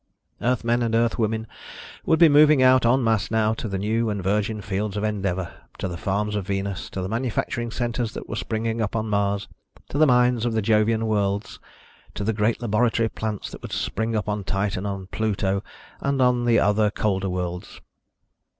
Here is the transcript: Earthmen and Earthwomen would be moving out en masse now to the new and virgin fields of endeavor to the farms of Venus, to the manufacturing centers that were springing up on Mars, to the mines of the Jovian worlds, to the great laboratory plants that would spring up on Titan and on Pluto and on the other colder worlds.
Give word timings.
Earthmen 0.41 0.81
and 0.81 0.95
Earthwomen 0.95 1.45
would 2.07 2.17
be 2.17 2.27
moving 2.27 2.63
out 2.63 2.87
en 2.87 3.03
masse 3.03 3.29
now 3.29 3.53
to 3.53 3.67
the 3.67 3.77
new 3.77 4.09
and 4.09 4.23
virgin 4.23 4.59
fields 4.59 4.97
of 4.97 5.03
endeavor 5.03 5.53
to 5.77 5.87
the 5.87 5.95
farms 5.95 6.35
of 6.35 6.47
Venus, 6.47 6.89
to 6.89 7.03
the 7.03 7.07
manufacturing 7.07 7.69
centers 7.69 8.13
that 8.13 8.27
were 8.27 8.35
springing 8.35 8.81
up 8.81 8.95
on 8.95 9.07
Mars, 9.07 9.47
to 9.89 9.99
the 9.99 10.07
mines 10.07 10.43
of 10.43 10.53
the 10.53 10.61
Jovian 10.63 11.05
worlds, 11.05 11.59
to 12.15 12.23
the 12.23 12.33
great 12.33 12.63
laboratory 12.63 13.09
plants 13.09 13.51
that 13.51 13.61
would 13.61 13.73
spring 13.73 14.15
up 14.15 14.27
on 14.27 14.43
Titan 14.43 14.87
and 14.87 14.87
on 14.87 15.05
Pluto 15.11 15.63
and 15.99 16.19
on 16.19 16.45
the 16.45 16.57
other 16.57 16.89
colder 16.89 17.29
worlds. 17.29 17.79